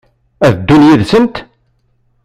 Ad 0.45 0.53
ddun 0.57 0.87
yid-sent? 0.87 1.35